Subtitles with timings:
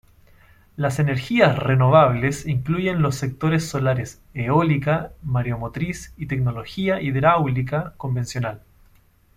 [0.77, 8.63] Las energías renovables incluyen los sectores solares, eólica, mareomotriz, y tecnología hidráulica convencional.